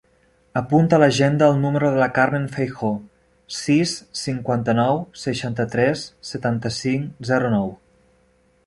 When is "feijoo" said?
2.55-2.95